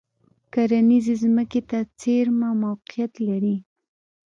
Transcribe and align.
کرنیزې 0.53 1.15
ځمکې 1.23 1.61
ته 1.69 1.77
څېرمه 1.99 2.49
موقعیت 2.63 3.13
لري. 3.27 3.57